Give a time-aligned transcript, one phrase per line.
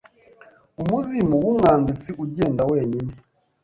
[0.81, 3.13] Umuzimu wumwanditsi ugenda wenyine